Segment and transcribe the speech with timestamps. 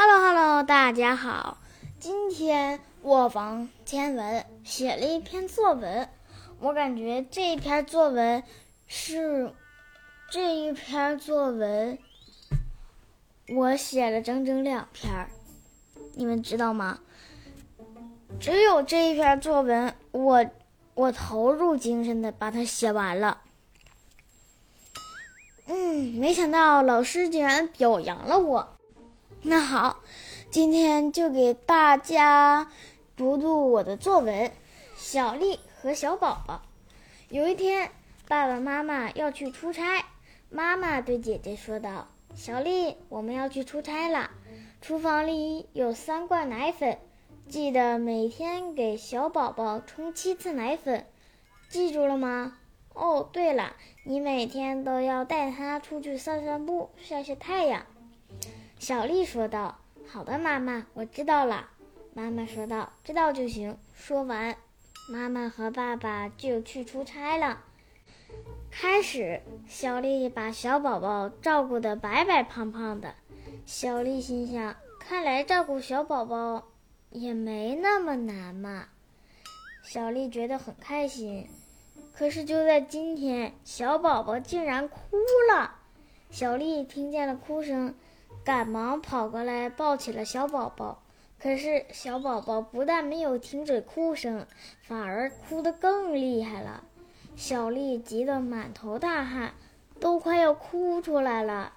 [0.00, 1.58] Hello Hello，大家好，
[1.98, 6.08] 今天我王天文写了一篇作文，
[6.60, 8.44] 我感觉这一篇作文
[8.86, 9.52] 是
[10.30, 11.98] 这一篇作文
[13.48, 15.28] 我写了整整两篇，
[16.14, 17.00] 你们知道吗？
[18.38, 20.46] 只有这一篇作文，我
[20.94, 23.40] 我投入精神的把它写完了。
[25.66, 28.77] 嗯，没想到老师竟然表扬了我。
[29.42, 30.00] 那好，
[30.50, 32.72] 今天就给大家
[33.16, 34.46] 读读我的作文
[34.96, 36.54] 《小丽和小宝宝》。
[37.28, 37.92] 有一天，
[38.26, 40.06] 爸爸妈妈要去出差，
[40.50, 44.32] 妈妈对姐姐说道：“小丽，我们要去出差了，
[44.80, 46.98] 厨房里有三罐奶粉，
[47.48, 51.06] 记得每天给小宝宝冲七次奶粉，
[51.68, 52.58] 记住了吗？
[52.92, 57.86] 哦，对了，你每天都要带他出去散散步，晒晒太阳。”
[58.78, 61.68] 小丽说道：“好的，妈妈，我知道了。”
[62.14, 64.56] 妈妈说道：“知道就行。”说完，
[65.10, 67.64] 妈妈和爸爸就去出差了。
[68.70, 73.14] 开始，小丽把小宝宝照顾得白白胖胖的。
[73.66, 76.68] 小丽心想：“看来照顾小宝宝
[77.10, 78.88] 也没那么难嘛。”
[79.82, 81.48] 小丽觉得很开心。
[82.14, 85.16] 可是就在今天，小宝宝竟然哭
[85.52, 85.76] 了。
[86.30, 87.94] 小丽听见了哭声。
[88.44, 91.02] 赶忙跑过来抱起了小宝宝，
[91.38, 94.46] 可是小宝宝不但没有停止哭声，
[94.82, 96.84] 反而哭得更厉害了。
[97.36, 99.52] 小丽急得满头大汗，
[100.00, 101.74] 都快要哭出来了。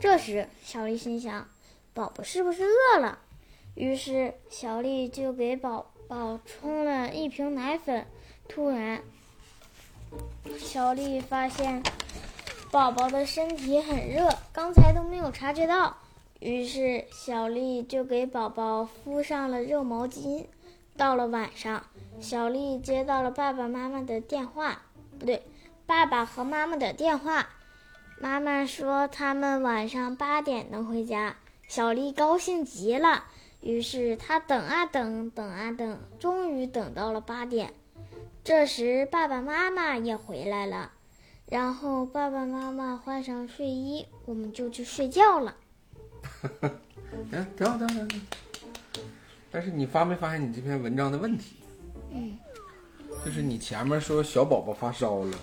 [0.00, 1.48] 这时，小丽心想：
[1.92, 3.18] 宝宝是不是饿了？
[3.74, 8.06] 于是，小丽就给宝宝冲了一瓶奶粉。
[8.48, 9.02] 突然，
[10.58, 11.82] 小丽发现
[12.74, 15.96] 宝宝的身体很热，刚才都没有察觉到。
[16.40, 20.46] 于是，小丽就给宝宝敷上了热毛巾。
[20.96, 21.84] 到了晚上，
[22.20, 24.82] 小丽接到了爸爸妈妈的电话，
[25.20, 25.44] 不对，
[25.86, 27.46] 爸爸和妈妈的电话。
[28.18, 31.36] 妈妈说他们晚上八点能回家。
[31.68, 33.26] 小丽高兴极了，
[33.60, 37.72] 于是她等啊等，等啊等，终于等到了八点。
[38.42, 40.90] 这时，爸爸妈妈也回来了，
[41.46, 45.54] 然后爸爸妈妈换上睡衣，我们就去睡觉了。
[46.60, 48.26] 嗯， 挺好，挺好，挺好。
[49.50, 51.56] 但是你发没发现你这篇文章的问题？
[52.10, 52.36] 嗯，
[53.24, 55.38] 就是你前面说小宝宝发烧了，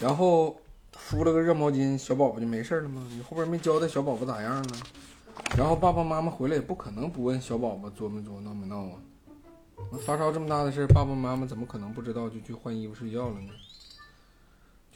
[0.00, 0.56] 然后
[0.92, 3.06] 敷了个热毛巾，小宝宝就没事了吗？
[3.10, 4.76] 你后边没交代小宝宝咋样了？
[5.56, 8.92] 然后爸爸妈妈回来也不可能不问小宝宝作没作、闹没闹啊？
[10.00, 13.50] 发烧这么大的事，爸爸妈妈怎么可能不知道就去换衣服睡觉了呢？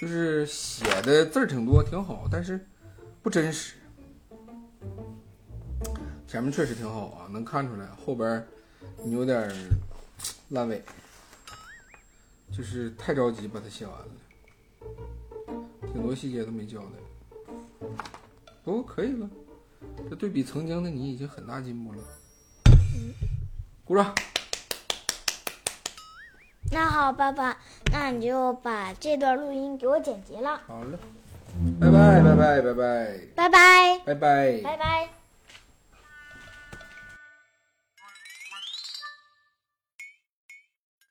[0.00, 2.66] 就是写的字儿挺多，挺好，但是
[3.22, 3.74] 不真实。
[6.26, 7.86] 前面确实挺好啊，能看出来。
[7.88, 8.42] 后边
[9.04, 9.52] 你有点
[10.48, 10.82] 烂尾，
[12.50, 14.06] 就是太着急把它写完了，
[15.92, 17.86] 挺多细节都没交代。
[18.64, 19.28] 不过可以了，
[20.08, 22.02] 这对比曾经的你已经很大进步了。
[23.84, 24.14] 鼓掌。
[26.72, 27.56] 那好，爸爸，
[27.90, 30.60] 那你就把这段录音给我剪辑了。
[30.66, 30.98] 好了，
[31.80, 32.74] 拜拜拜拜拜拜
[33.34, 35.19] 拜拜拜拜拜拜。